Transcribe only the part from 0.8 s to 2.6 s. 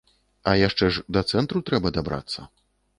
ж да цэнтру трэба дабрацца.